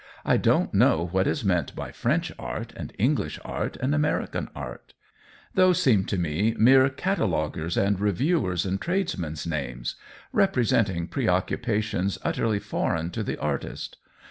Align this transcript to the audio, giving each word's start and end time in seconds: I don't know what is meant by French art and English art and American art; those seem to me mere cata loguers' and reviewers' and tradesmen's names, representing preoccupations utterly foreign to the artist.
I 0.25 0.35
don't 0.37 0.73
know 0.73 1.09
what 1.11 1.27
is 1.27 1.45
meant 1.45 1.75
by 1.75 1.91
French 1.91 2.31
art 2.39 2.73
and 2.75 2.91
English 2.97 3.39
art 3.45 3.77
and 3.79 3.93
American 3.93 4.49
art; 4.55 4.95
those 5.53 5.79
seem 5.79 6.05
to 6.05 6.17
me 6.17 6.55
mere 6.57 6.89
cata 6.89 7.27
loguers' 7.27 7.77
and 7.77 7.99
reviewers' 7.99 8.65
and 8.65 8.81
tradesmen's 8.81 9.45
names, 9.45 9.97
representing 10.33 11.05
preoccupations 11.07 12.17
utterly 12.23 12.57
foreign 12.57 13.11
to 13.11 13.21
the 13.21 13.37
artist. 13.39 13.97